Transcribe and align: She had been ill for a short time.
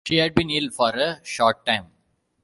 She 0.07 0.15
had 0.17 0.33
been 0.33 0.49
ill 0.49 0.71
for 0.71 0.89
a 0.95 1.23
short 1.23 1.63
time. 1.63 1.91